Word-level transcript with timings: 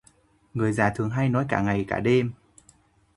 Người 0.53 0.73
già 0.73 0.89
thường 0.89 1.09
hay 1.09 1.29
nói 1.29 1.45
cả 1.49 1.61
ngày 1.61 1.85
cả 1.87 1.99
đêm 1.99 2.31